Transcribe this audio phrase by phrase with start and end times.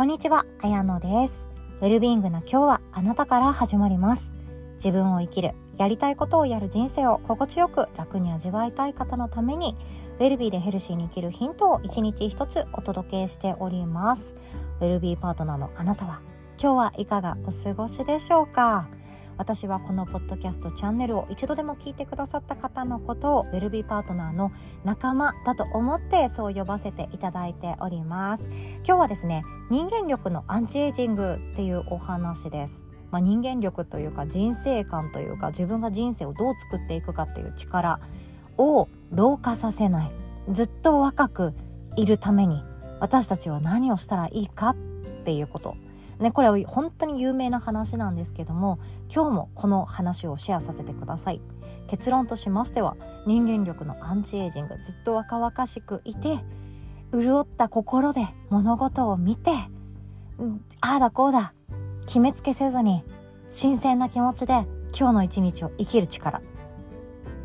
[0.00, 1.46] こんにちは、あやのです。
[1.82, 4.32] ウェルビーイングの今日はあなたから始まります。
[4.76, 9.76] 自分を生きる、やりたいことをやる人生を心地よく楽に味わいたい方のために、
[10.18, 14.34] ウェルビーでヘルシーに生きるヒントを一日一つお届けしております。
[14.80, 16.22] ウェルビーパートナーのあなたは、
[16.58, 18.88] 今日はいかがお過ごしでしょうか？
[19.40, 24.52] 私はこのポッドキャストチャンネルを一度でも聞いてくださった方のことをウェルビーパートナーの
[24.84, 28.44] 仲間だと思ってそう呼ばせていただいております。
[28.86, 37.98] 今日はですね人間力のアンチエイジングっていうお話です、まあ、人間力というか人生観というか自分が人生をどう作っていくかっていう力
[38.58, 40.10] を老化させない。
[40.50, 41.54] ずっと若く
[41.96, 42.62] いるために
[43.00, 44.76] 私たちは何をしたらいいかっ
[45.24, 45.76] ていうこと。
[46.20, 48.78] ね、これは本当に有名な話なんですけども
[49.12, 51.40] 今日もこの話をシェアさせてください。
[51.88, 56.38] 結論としましては人間力のアンチエイジングずっと若々しくいて
[57.12, 59.50] 潤った心で物事を見て
[60.80, 61.52] ああだこうだ
[62.06, 63.02] 決めつけせずに
[63.48, 64.66] 新鮮な気持ちで
[64.96, 66.42] 今日の一日を生きる力。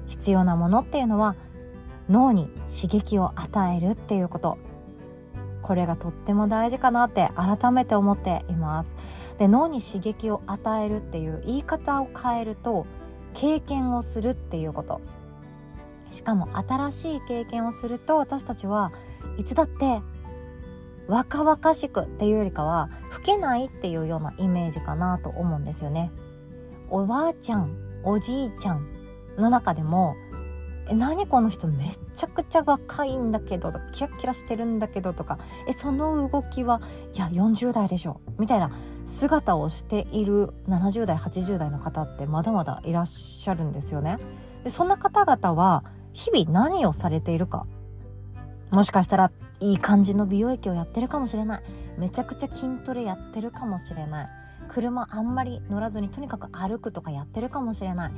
[0.06, 1.36] 必要なものっていうのは
[2.10, 4.58] 脳に刺激を与えるっていうこと。
[5.66, 8.96] これがとっても大事かなって改めて思っています。
[9.40, 12.86] で脳に刺激を与えるっていう言い方を変えると
[13.34, 15.02] 経験をするっていうこと。
[16.12, 18.92] しかも新しい経験をすると私たちは
[19.40, 20.02] いつだって
[21.08, 26.12] 若々しくっていうよりかは老けないっていうようなイメージかなと思うんですよね。
[26.92, 28.88] おばあちゃんおじいちゃん
[29.36, 30.16] の中でも
[30.88, 36.82] え何この人めちゃくちゃ若いんだけどキラキラしてるんだけどとかえその動きは
[37.14, 38.72] いや40代でしょみたいな
[39.06, 44.18] 姿をしている70代80代の方ってまだまだいらっしゃるんですよね。
[44.64, 45.84] でそんな方々は
[46.14, 47.66] 日々何をされているか
[48.72, 51.64] もしかしたらいい感じの美容液をやってるかもしれない。
[51.98, 54.28] めちゃくちゃ筋トレやってるかもしれない。
[54.68, 58.12] 車あんまり乗らずにとにかく歩くとかやってるかもしれない。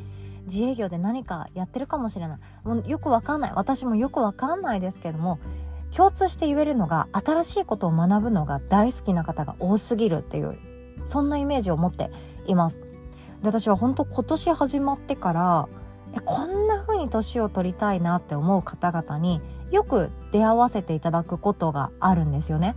[0.47, 2.39] 自営業で何かやってるかもしれない。
[2.63, 3.51] もうよくわかんない。
[3.55, 5.39] 私もよくわかんないですけども
[5.95, 10.57] 共通して言えるのが新しいことを学ぶのが大好きな方が多すぎるっていう
[11.05, 12.11] そんなイメージを持って
[12.45, 12.81] います。
[13.41, 15.69] で私は本当今年始まってから
[16.15, 19.41] えこんな風に年を取りたいなって思う方々に
[19.71, 22.75] よく出会わせていただくことがあるんですよね。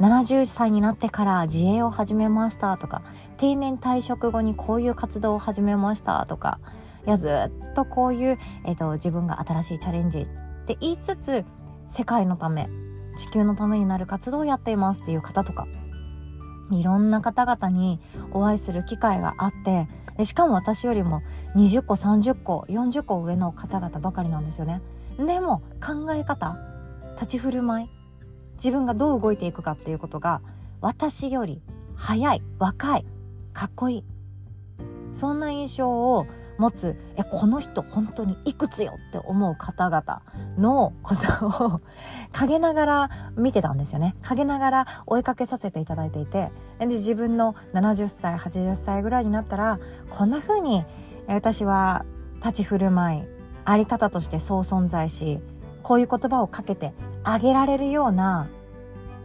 [0.00, 3.02] 70歳になってから自営を始めましたとか
[3.36, 6.58] 定年退職後にこういう活動を始めましたとか
[7.10, 10.28] やずっとこういう、えーと、自分が新しいチャレンジっ
[10.66, 11.44] て言いつつ
[11.88, 12.68] 世界のため
[13.16, 15.66] 地球のためになる活動をやっていますっていう方とか
[16.70, 18.00] いろんな方々に
[18.32, 21.22] お会いする機会があってでしかも私よりも
[21.56, 24.80] 20個30個40個上の方々ばかりなんですよね。
[25.18, 26.56] でも考え方
[27.14, 27.88] 立ち振る舞い
[28.54, 30.40] 自分がどう動いていくかっていうことが
[30.80, 31.60] 私より
[31.94, 33.06] 早い若い
[33.52, 34.04] かっこいい
[35.12, 36.26] そんな印象を
[36.62, 40.22] 持つえこの人本当にいくつよって思う方々
[40.56, 41.80] のことを
[42.32, 44.14] 陰ながら見てたんですよね。
[44.22, 49.80] 陰ながら追いかけさせていただいていてで自分の70歳80歳ぐらいになったら
[50.10, 50.84] こんな風に
[51.26, 52.04] 私は
[52.36, 53.22] 立ち振る舞い
[53.64, 55.40] あり方としてそう存在し
[55.82, 56.92] こういう言葉をかけて
[57.24, 58.46] あげられるような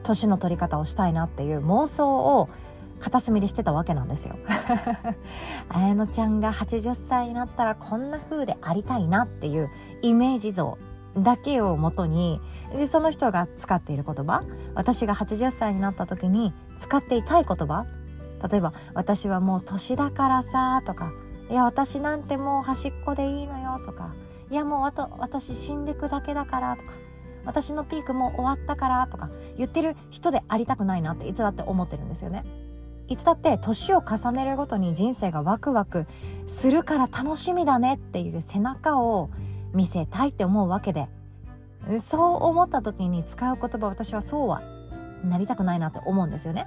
[0.02, 2.50] 年の取り方をしたいなっていう妄想を
[3.00, 4.36] 片隅でしてたわけなんですよ。
[5.70, 9.70] 綾乃ちゃんが80歳になったらこんな風でありたいなっていう
[10.02, 10.78] イメージ像
[11.18, 12.42] だけをもとに
[12.76, 14.44] でその人が使っている言葉
[14.76, 17.86] 私が80歳になった時に使っていたい言葉
[18.50, 21.12] 例えば「私はもう年だからさ」とか
[21.50, 24.14] 「いや私なんてもう端っこでいいのよ」とか
[24.52, 26.92] 「いやもうあと私死んでくだけだから」とか
[27.46, 32.44] 「私のピークもう終わったから」とか言ってる人でありたくないなっていつだって思ってるんですよね。
[33.08, 36.06] いつだって年を重ねるごとに人生がワクワク
[36.46, 39.30] するから楽しみだねっていう背中を
[39.74, 41.08] 見せたいって思うわけで
[42.06, 44.62] そう思った時に使う言葉私はそうは
[45.24, 46.66] なりたくないなって思うんですよね。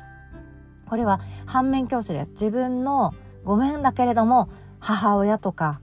[0.89, 3.15] これは反面教師です自分の
[3.45, 4.49] ごめんだけれども
[4.81, 5.81] 母親とか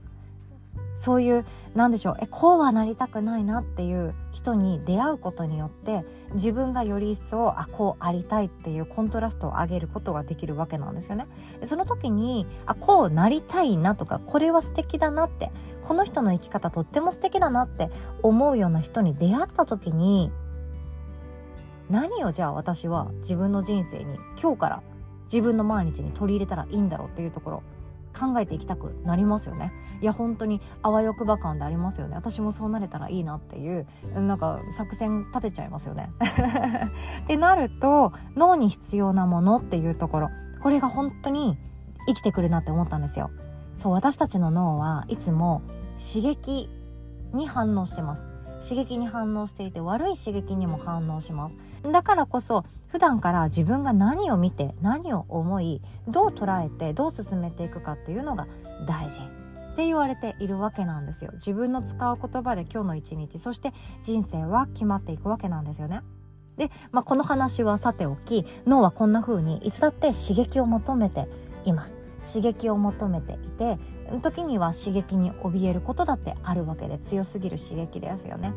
[0.96, 6.04] そういうなんでしょうえこうはなりたくないなっていう人に出会うことによって
[6.34, 11.26] 自分がより一層あこうありたいっていうコントラストを上げることができるわけなんですよね。
[11.64, 15.50] その時にあこうなりたいなとかこれは素敵だなって
[15.82, 17.90] この人の生き方とっても素敵だなって
[18.22, 20.30] 思うような人に出会った時に
[21.88, 24.82] 何をじゃあ私は自分の人生に今日から
[25.24, 27.62] 自分の毎日に取り入れたらいいんだろうっていうところ
[28.18, 29.72] 考えていきたくなりますよね。
[30.00, 32.16] いや本当にあわよくば感でありますよね。
[32.16, 36.10] 私もそうなれたらいいなっていうなんか作戦立てちゃいますよね。
[37.24, 40.28] ってなると脳に必要なものっていうところ。
[40.60, 41.56] これが本当に
[42.06, 43.30] 生きてくるなって思ったんですよ。
[43.76, 45.62] そう私たちの脳はいつも
[45.96, 46.68] 刺激
[47.32, 48.22] に反応してます。
[48.60, 51.67] 刺激に反応していて悪い刺激にも反応します。
[51.82, 58.46] だからこそ普段から自分が何を見て何を思いどう捉えてどう進めていくかっていうのが
[58.86, 61.30] 大事って言われているわけなんですよ。
[61.34, 63.72] 自分の使う言葉で今日の一日そして
[64.02, 66.00] 人生は決まっていくわけなんですよね。
[66.56, 71.28] で、まあ、この話はさておき脳はこんな風にいつだって刺激を求めて
[71.64, 71.94] います。
[72.26, 73.78] 刺激を求めていて
[74.22, 78.52] 時には刺激に怯えることだってあるわけで強すぎる刺激ですよね。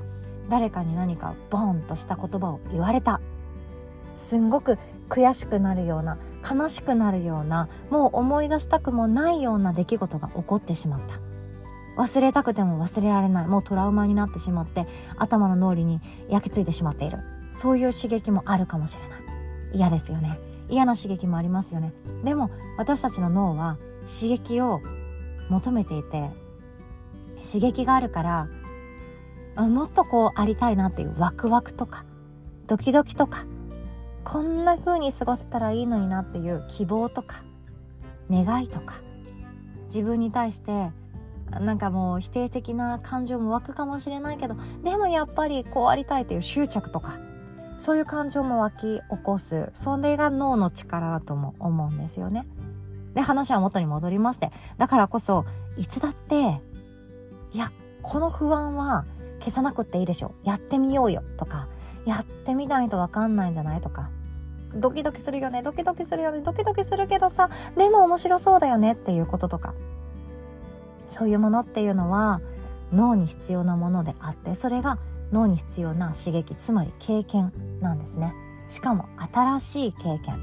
[0.50, 3.22] 誰かに何かボーンとした言葉を言われた。
[4.16, 4.78] すんごく
[5.10, 6.18] 悔しくなるような
[6.50, 11.20] 悲しくなるようなもう思い出したくもないような出来事が起こってしまった。
[12.02, 16.00] 忘れたくても忘れられないもうトラウマになってしまって頭の脳裏に
[16.30, 17.20] 焼き付いてしまっている。
[17.54, 19.20] そういう刺激もあるかもしれない。
[19.74, 20.38] 嫌ですよね。
[20.70, 21.94] 嫌な刺激もありますよね。
[22.24, 24.82] でも私たちの脳は刺激を
[25.50, 26.30] 求めていて
[27.44, 28.48] 刺激があるから
[29.56, 32.06] もっとこうありたいなっていうワクワクとか
[32.68, 33.46] ドキドキとか
[34.24, 37.44] こんな風に過ごせたらいいのになっていう希望とか
[38.30, 38.96] 願いとか
[39.86, 40.92] 自分に対して
[41.50, 47.18] なんかもう否定的な感情も湧くかもしれないけどでもやっぱりこうありたいっていう執着とか
[47.78, 52.46] そういう感情も湧き起こすそれが脳の力だとも思うんですよね。
[53.16, 55.46] で話は元に戻りましてだからこそ
[55.78, 56.62] いつだって
[57.52, 57.72] いや
[58.02, 59.06] この不安は
[59.42, 60.34] 消さなくていいでしょ。
[60.44, 61.68] やってみようよとか
[62.06, 64.10] やってみないと分かんないんじゃないとか。
[64.74, 65.62] ドキドキするよね。
[65.62, 66.40] ドキドキするよね。
[66.40, 69.74] ドキドキするけどさでも面白そうだよねっていうこととか。
[71.08, 72.40] そういうものっていうのは
[72.94, 74.98] 脳に必要なものであってそれが
[75.34, 77.52] 脳に必要な刺激つまり経験
[77.82, 78.34] なんですね。
[78.68, 80.40] しかも新しい経験。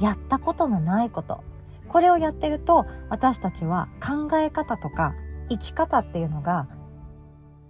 [0.00, 1.42] やったことのないこと。
[1.88, 5.14] これをやってると私たちは考え方とか
[5.48, 6.68] 生き方っていうのが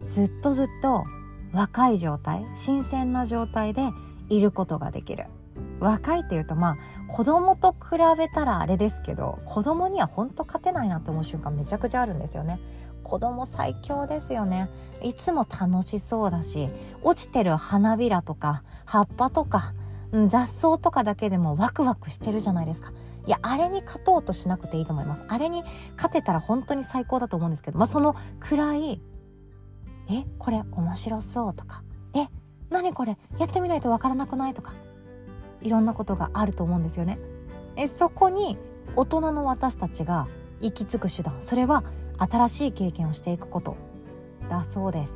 [0.07, 1.05] ずっとずっと
[1.53, 3.91] 若い状態新鮮な状態で
[4.29, 5.27] いることができる。
[5.81, 6.77] 若いっていうとまあ
[7.09, 12.61] 子供と比べたらあれですけど子供には本当勝てないなって思う瞬間めちゃくちゃあるんですよね。
[13.03, 14.69] 子供最強ですよね。
[15.03, 16.69] いつも楽しそうだし
[17.03, 19.73] 落ちてる花びらとか葉っぱとか
[20.29, 22.93] 雑草とかだけでもワクワクしてるじゃないですか。
[23.27, 25.25] いやあれに勝とうとしなくていいと思います。
[25.29, 25.63] あれに
[25.97, 29.01] 勝てたら本当に最高だと思うんですけどまあそのくらい
[30.11, 31.83] えこれ面白そうとか
[32.15, 32.27] え
[32.71, 33.17] 何これ？
[33.39, 34.55] やってみないとわからなくない？
[34.55, 34.75] とか
[35.61, 37.19] いろんなことがあると思うんですよね。
[37.77, 38.57] えそこに
[38.97, 40.27] 大人の私たちが
[40.61, 41.85] 行き着く手段それは
[42.19, 43.77] 新しい経験をしていくこと
[44.49, 45.15] だそうです。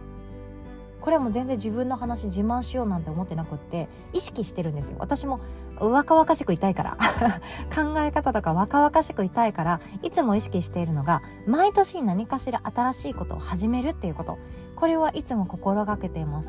[1.01, 4.97] これはもう全然自分の話自慢しようなんて思ってなくって意識してるんですよ。
[5.01, 5.41] 私も
[5.79, 6.97] 若々しくいたいから。
[7.75, 14.39] 考え方とか若々しくいたいからいつも意識しているのが毎年何かしら新しいことを始めるっていうこと。
[14.77, 16.49] これはいつも心がけています。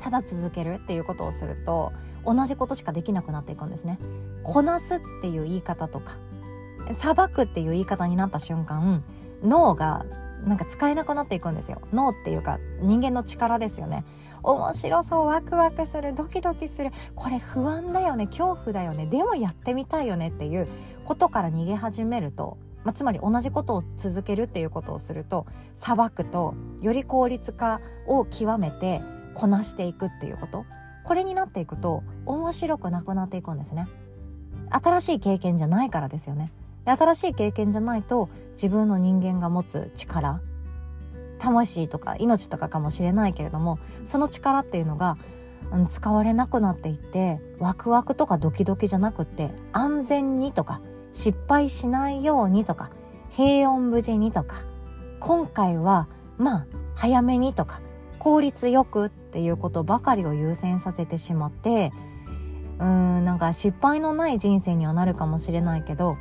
[0.00, 1.92] ただ続けるっていうことをすると
[2.24, 3.98] 同じことしかできなくなっていくんですね。
[4.42, 6.16] こなすっていう言い方とか
[6.92, 9.02] 裁くっていう言い方になった瞬間
[9.42, 10.04] 脳が
[10.44, 11.80] なんか使えなくなっていくんですよ。
[11.92, 14.04] 脳っていうか人間の力ですよね。
[14.54, 16.90] 面白そうワクワクするドキドキする。
[17.14, 18.26] これ不安だよね。
[18.26, 19.04] 恐怖だよね。
[19.04, 20.66] でもやってみたいよねっていう
[21.04, 29.02] ことから逃げ始めると、まあ、つまり同じことを続けるっていうことをすると裁くとより効率化を極めて
[29.34, 30.64] こなしていくっていうこと。
[31.04, 33.86] これになっていくと面白くなくなっていくんですね。
[34.70, 36.52] 新しい経験じゃないからですよね。
[36.86, 40.40] 新しい経験じゃないと自分の人間が持つ力
[41.38, 45.16] 魂とか命とかかもしれないけれどもその力っていうのが、
[45.88, 50.80] 使われなくなっていってワクワクとかドキドキじゃなくって安全にとか
[51.12, 52.90] 失敗しないようにとか
[53.32, 54.64] 平穏無事にとか
[55.20, 57.82] 今回はまあ早めにとか
[58.18, 61.92] 効率よくっていうことばかりを優先させてしまって
[62.78, 62.86] うー
[63.20, 66.16] んなんか失敗のない人生にはなるかもしれないけど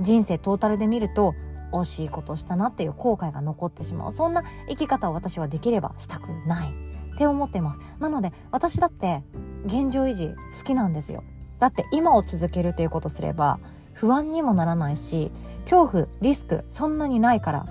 [0.00, 1.34] 人生トータルで見ると
[1.72, 4.12] 惜しいことしたなっていう後悔が残ってしまう。
[4.12, 6.88] そんな生き方を私はできればしたくない。
[7.14, 7.80] って思ってます。
[7.98, 9.24] なので私だって
[9.66, 11.24] 現状維持好きなんですよ。
[11.58, 13.58] だって今を続けるっていうことすれば
[13.92, 15.32] 不安にもならないし
[15.62, 17.66] 恐怖リスクそんなにないから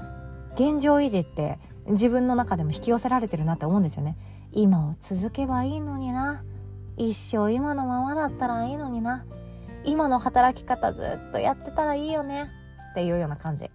[0.56, 4.18] 現状維持って自分の中でも引き寄せられてるなって思うんですよね。
[4.52, 6.44] 今を続けばいいのにな。
[6.98, 9.24] 一生今のままだったらいいのにな。
[9.86, 12.50] 今の働き方ずっとやってたらいいよね。
[12.98, 13.70] っていうような感じ。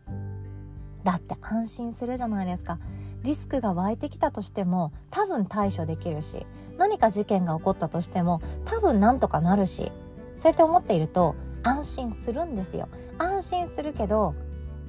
[1.05, 2.81] だって安心するじゃないですか。
[3.23, 6.45] リスクが湧いてきたとしても多分対処できるし
[6.77, 9.93] 何か事件が起こったとしても多分なんとかなるし
[10.37, 12.89] そうやって思っていると安心するんですよ。
[13.19, 14.35] 安心するけど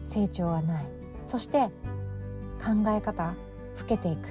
[0.07, 0.85] 成長はない。
[1.27, 1.69] そして
[2.65, 3.35] 考え方
[3.79, 4.29] 老けていく。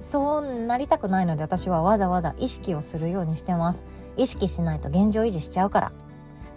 [0.00, 3.82] そうなりたくないので私はわざわざ意識をするようにしてます。
[4.16, 5.92] 意識しないと現状維持しちゃうから。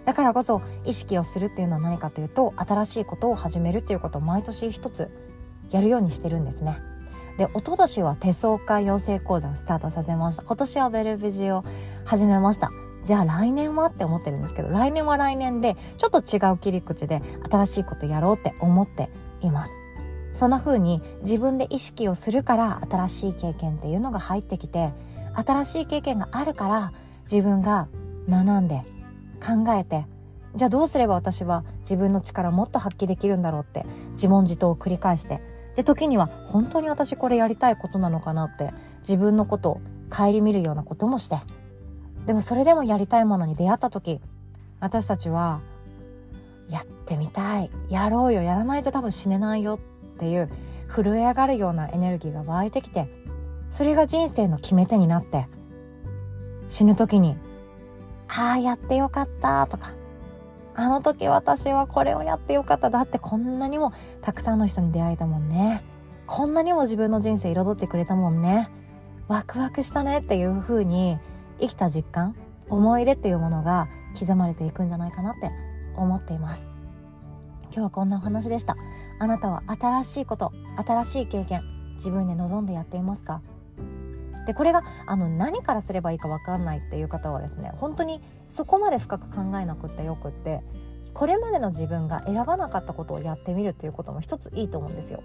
[0.04, 5.10] だからこそ意識をするっていうのは何かというと新しいことを始めるっていうことを毎年一つ
[5.70, 6.76] やるようにしてるんですね。
[7.38, 10.42] で一昨年は手相会養成講座をスタートさせました。
[10.42, 11.64] 今年はベルビジを
[12.04, 12.70] 始めました。
[13.04, 17.20] じゃあ来年はって思ってるんですけど来年は来年でちょっと違う切り口で
[17.50, 19.70] 新しいことやろうって思っています。
[20.34, 24.92] そんな風に自分で意識をするから新しい経験っていうのが入ってきて
[25.34, 26.92] 新しい経験があるから
[27.30, 27.88] 自分が
[28.28, 28.82] 学んで
[29.44, 30.06] 考えて
[30.54, 35.40] じゃあどうすれば私は自分の力をもっと発揮できるんだろうって自問自答を繰り返して
[35.74, 41.38] で時には本当に私これやりたいことなのかなって自分のことを顧みるようなこともして
[42.26, 44.20] でもそれでもやりたいものに出会った時
[44.80, 45.60] 私たちは
[46.70, 49.80] やってみたいやろうよやらないと多分死ねないよ
[50.14, 50.48] っていう
[50.88, 53.08] 震え上がるようなエネルギーが湧いてきて
[53.72, 55.46] それが人生の決め手になって
[56.68, 57.36] 死ぬ時に
[58.28, 59.92] 「ああやってよかった」とか
[60.74, 65.84] 「あの時私はこれをやってよかった」だってこんなにもたくさんの人に出会えたもんね。
[66.26, 68.70] こんなにも自分の人生彩ってくれたもんね。
[69.28, 71.18] ワクワクしたねっていう風に
[71.60, 72.34] 生きた実感
[72.70, 73.88] 思い出っていうものが
[74.18, 75.50] 刻まれていくんじゃないかなって
[75.96, 76.66] 思っています。
[77.64, 78.76] 今日はこんなお話でした。
[79.18, 80.52] あなたは新しいこと
[80.84, 81.62] 新しい経験
[81.94, 83.42] 自分で望んでやっていますか？
[84.46, 90.62] でこれがあの何からすればいいか分かんないっていう方はですね本当にそこまで深く考えなくてよくって
[91.12, 95.22] これまでの自分が選ばなかったことをやってみるっていうことも一ついいと思うんですよ。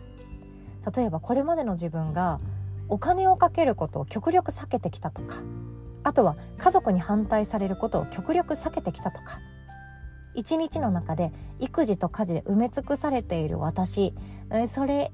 [0.95, 2.39] 例えばこれまでの自分が
[2.87, 5.37] お金をかけることを極力避けてきたとか
[6.03, 9.39] あとは家族に反対されることを極力避けてきたとか
[10.39, 14.13] 一日の中で育児と家事で埋め尽くされている私。
[14.67, 15.11] それ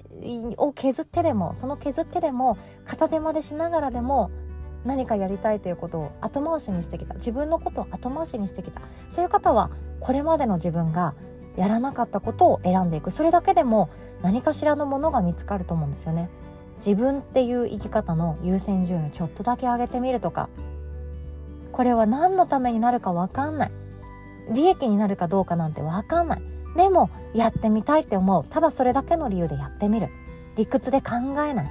[0.57, 4.29] を削ってでもその削ってでも片手間でしながらでも
[4.85, 7.15] 何かやりたいということを後回しにしてきた。
[7.15, 8.81] 自分のことを後回しにしてきた。
[9.09, 11.15] そういう方はこれまでの自分が
[11.57, 13.09] やらなかったことを選んでいく。
[13.09, 13.89] それだけでも
[14.21, 16.29] 何かしらのものが見つかると思うんですよね。
[16.77, 20.49] 自分っていう生き方の優先順位をちょっとだけ上げてみるとか。
[21.71, 23.71] これは何のためになるか分かんない。
[24.53, 26.41] 利益になるかどうかなんて分かんない。
[26.75, 28.45] でもやってみたいって思う。
[28.45, 30.09] ただそれだけの理由でやってみる。
[30.57, 31.69] 理屈で考えない。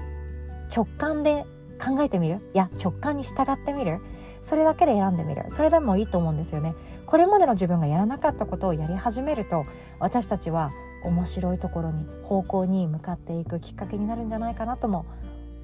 [0.74, 1.44] 直感で
[1.84, 2.40] 考えてみる。
[2.54, 4.00] いや直感に従ってみる。
[4.42, 5.44] それだけで選んでみる。
[5.50, 6.74] それでもいいと思うんですよね。
[7.06, 9.66] これまでの自分がやらなかったことをやり始めると
[9.98, 10.70] 私たちは
[11.04, 15.04] 面白いところに方向に向かっていくきっかけになるんじゃないかなとも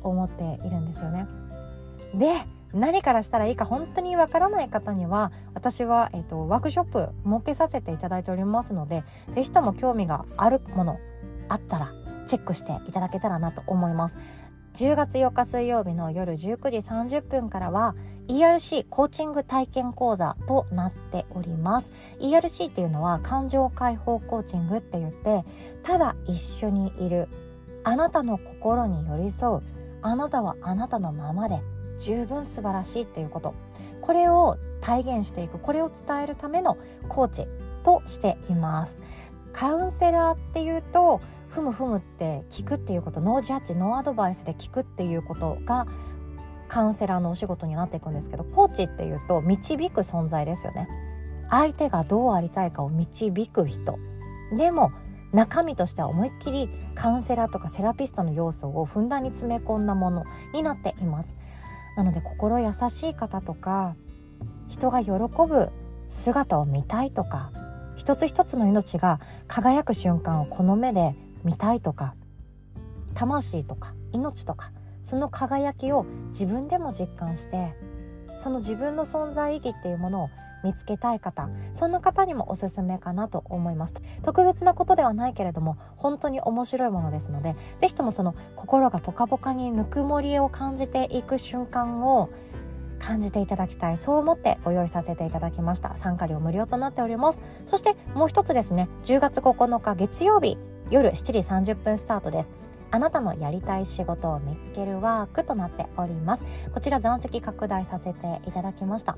[0.02, 1.26] 思っているんですよね。
[2.14, 2.32] で
[2.72, 11.00] 何からしたらいいか本当にわからない方には私は、えーと、ワークショップ設けさせていただいておりますので是非とも興味があるもの
[11.48, 11.92] あったら
[12.26, 14.16] チェックしていただけたらなと思います。
[14.74, 17.96] 10月4日水曜日の夜19時30分からは
[18.28, 21.92] ERC コーチング体験講座となっております。
[22.20, 25.44] ERC っていうのは感情解放コーチングって言って
[25.82, 27.28] ただ一緒にいる
[27.82, 29.62] あなたの心に寄り添う
[30.02, 31.60] あなたはあなたのままで
[32.00, 33.54] 十分素晴らしいっていうこと。
[34.00, 36.78] これを体現していくこれを伝えるための
[37.09, 37.47] コーチ
[37.85, 38.99] としています。
[39.52, 43.21] カウンセラーっていうとふむふむって聞くっていうこと。
[43.21, 45.87] ノージャッジノーアドバイスで聞くっていうことが
[46.69, 50.88] カウンセラーのお仕事になっていくんですけどコーチっていうと導く存在ですよね。
[51.50, 53.97] 相手がどうありたいかを導く人。
[54.57, 54.92] でも
[55.33, 61.37] 中身としては思いっきりカウンセラーとかセラピストの要素をふんだんに詰め込んだものになっています。
[61.97, 63.97] なので心優しい方とか
[64.68, 65.70] 人が喜ぶ
[66.09, 67.50] 姿を見たいとか
[67.97, 72.14] 一つ一つの命が輝く瞬間をこの目で見たいとか
[73.14, 77.75] 魂とか命とかその輝きを自分でも実感して
[78.40, 80.30] その自分の存在意義っていうものを
[80.64, 83.94] 見つけたい方そんな方にもおすすめかなと思います。
[84.23, 92.30] 特別なことではないけれども本当に面白いものですので是非ともその心がポカポカにぬくもりを感じていく瞬間を
[92.99, 93.99] 感じていただきたい。
[93.99, 95.97] そう思ってご用意させていただきました。
[95.97, 97.40] 参加料無料となっております。
[97.66, 98.88] そしてもう一つですね。
[99.04, 100.59] 10月9日月曜日
[100.90, 102.52] 夜7時30分スタートです。
[102.92, 106.44] あなたのやりたい仕事を見つけるワークとなっております。
[106.75, 109.16] こちら残席拡大させていただきました。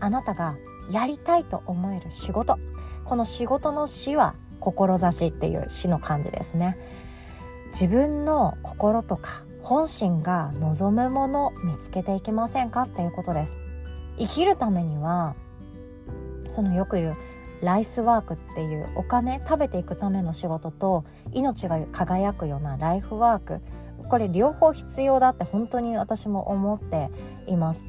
[0.00, 0.56] あなたが
[0.90, 2.58] やりたいと思える仕事。
[3.04, 6.76] この仕事の死は志っていう死の感じですね。
[7.70, 13.52] 自分の心とか本心が望むもの見つけていきませんかっていうことです。
[14.18, 15.34] 生きるためには
[16.48, 17.16] そのよく言う
[17.62, 23.60] ライスワークっていうお金食べていくための仕事と命が輝くようなライフワーク。
[24.08, 27.10] これ両方必要だって本当に私も思って
[27.46, 27.80] います。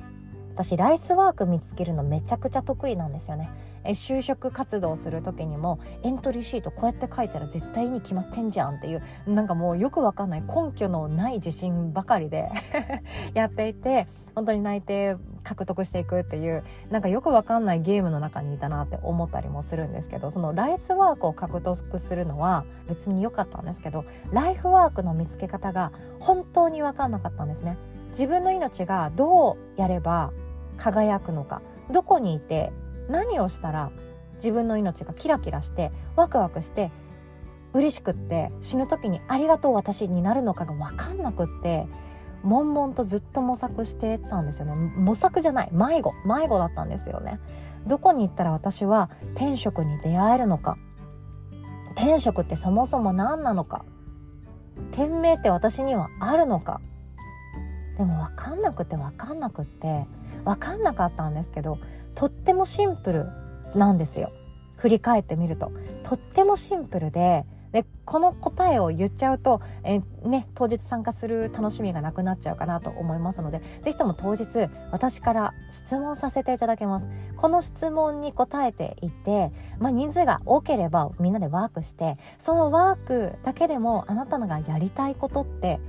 [0.54, 3.50] 私ライスワーク見つけるのめちゃくちゃ得意なんですよね。
[3.88, 12.50] え就職活動する時にもエントリーシートこうやって書いたら絶対に決まってんじゃんっていうなんかもうよくわかんない根拠のない自信ばかりで
[13.34, 27.78] やっていて本当に内定獲得していくっていうなんかよくわかんないゲームの中にいたなって思ったりもするんですけどそのライスワークを獲得するのは別に良かったんですけどライフワークの見つけ方が本当に分かんなかったんですね。
[28.10, 30.32] 自分の命がどうやれば
[30.78, 32.72] 輝くのかどこにいて
[33.10, 33.92] 何をしたら
[34.36, 36.92] 自分の命がキラキラしてワクワクして
[37.74, 41.88] 嬉しくって死ぬ時にありがとう私になるのかが分かんなくって
[42.44, 44.76] 悶々とずっと模索してたんですよね。
[44.96, 45.70] 模索じゃない。
[45.72, 46.14] 迷子。
[46.26, 47.40] 迷子だったんですよね。
[47.88, 50.78] どこに行ったら私は天職に出会えるのか。
[51.96, 53.86] 天職ってそもそも何なのか。
[54.92, 56.80] 天命って私にはあるのか。
[57.98, 60.06] でも分かんなくて分かんなくって
[60.46, 61.80] 分かんなかったんですけど
[62.16, 63.26] とってもシンプル
[63.78, 64.32] なんですよ。
[64.78, 65.72] 振り返ってみると。
[66.04, 77.08] とってもシンプルででこの答えを言っちゃうと、えね、当日参加する楽しみがなくなっちゃうかなと思いますので是非とも当日私から質問させていただけます。
[77.36, 85.80] この質問に答えていて、まあ、人数が多ければみんなでワークしてそのワークだけでもあなたのがやりたいことって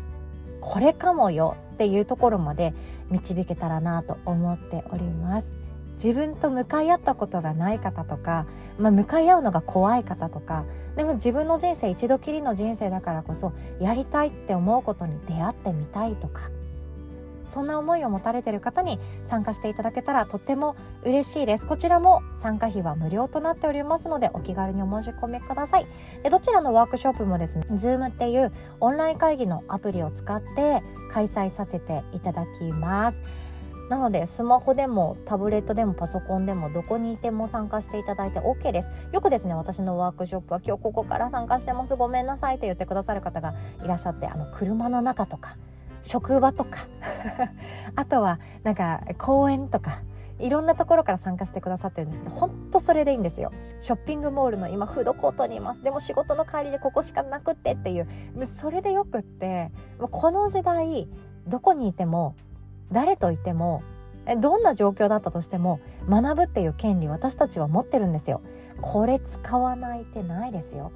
[0.60, 2.74] これかもよっていうところまで
[3.10, 5.48] 導けたらなと思っております。
[5.94, 8.46] 自分と向かい合ったことがない方とか、
[8.78, 10.64] まあ、向かい合うのが怖い方とか
[10.96, 16.50] でも自分の人生一度きりの人生だからこそやりたいって思うことに出会ってみたいとか
[17.48, 21.66] そんな思いを持たれている方に参加していただけたらとっても嬉しいです。
[21.66, 25.86] こちらも参加費は無料となっておりますのでお気軽にお申し込みください。
[26.22, 33.20] でどちらのワークショップもですね Zoom っていうオンライン会議のアプリを使って開催させていただきます。
[33.88, 38.90] なのでスマホでもタブレットでもパソコンでもどこにいても参加していただいて OK です。
[39.12, 41.96] よくですね私のワークショップは今日ここから参加してます。
[41.96, 45.56] ごめんなさいって言ってくださる方がいらっしゃってあの車の中とか
[46.02, 46.78] 職場とか。
[47.96, 50.02] あとはなんか公園とか。
[50.38, 53.52] いろんなところから参加してくださってるんですけど本当それでいいんですよ。
[53.80, 55.82] ショッピングモールの今フードコートにいます。
[55.82, 58.08] でも仕事の帰りでここしかなくってっていう。
[58.56, 61.08] それでよくってこの時代
[61.46, 62.36] どこにいても
[62.92, 63.82] 誰といても
[64.40, 68.40] どんな状況だったとしても学ぶっていう権利私たちは持ってるんですよ。
[68.80, 70.92] これ使わない手ないですよ。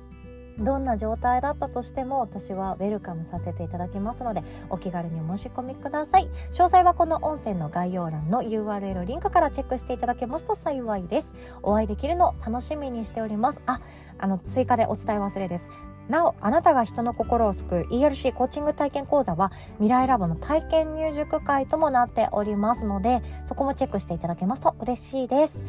[0.58, 6.28] どんな状態だったとしても私はウェルカムさせていただきますのでお気軽にお申し込みください。
[6.50, 11.34] 詳細はこの音声の概要欄の URL リンクからチェックしていただけますと幸いです。
[11.62, 13.60] お会いできるのを楽しみにしております。
[13.66, 13.80] あ
[14.18, 15.68] あの追加でお伝え忘れです。
[16.08, 25.62] なおあなたが人の心を救う ERC コーチング体験講座は未来ラボの体験入塾会ともなっておりますのでそこもチェックしていただけますと嬉しいです。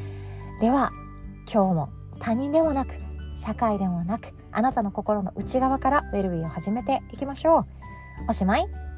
[0.59, 0.91] では
[1.51, 2.93] 今日も他人でもなく
[3.35, 7.65] 社会でもなくあなたの心の内側からウェルビーを始めていきましょう。
[8.29, 8.92] おしまい。